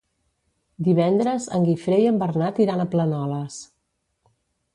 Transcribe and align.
Divendres 0.87 1.45
en 1.57 1.67
Guifré 1.67 1.99
i 2.05 2.07
en 2.13 2.17
Bernat 2.25 2.63
iran 2.67 2.83
a 2.85 2.89
Planoles. 2.95 3.61